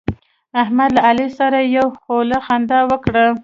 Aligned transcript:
احمد 0.61 0.89
له 0.95 1.01
علي 1.09 1.27
سره 1.37 1.57
یوه 1.77 1.93
خوله 2.03 2.37
خندا 2.45 2.79
وکړه. 2.91 3.25